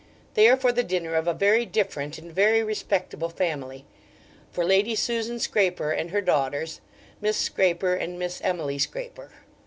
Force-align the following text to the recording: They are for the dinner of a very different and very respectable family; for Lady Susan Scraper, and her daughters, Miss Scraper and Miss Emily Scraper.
They 0.33 0.47
are 0.49 0.57
for 0.57 0.71
the 0.71 0.81
dinner 0.81 1.13
of 1.13 1.27
a 1.27 1.33
very 1.35 1.63
different 1.63 2.17
and 2.17 2.33
very 2.33 2.63
respectable 2.63 3.29
family; 3.29 3.85
for 4.51 4.65
Lady 4.65 4.95
Susan 4.95 5.37
Scraper, 5.37 5.91
and 5.91 6.09
her 6.09 6.21
daughters, 6.21 6.81
Miss 7.21 7.37
Scraper 7.37 7.93
and 7.93 8.17
Miss 8.17 8.41
Emily 8.43 8.79
Scraper. 8.79 9.29